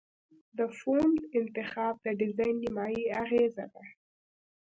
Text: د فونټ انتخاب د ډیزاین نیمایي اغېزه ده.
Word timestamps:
د 0.57 0.59
فونټ 0.77 1.17
انتخاب 1.39 1.95
د 2.05 2.07
ډیزاین 2.19 2.55
نیمایي 2.63 3.03
اغېزه 3.21 3.65
ده. 3.73 3.83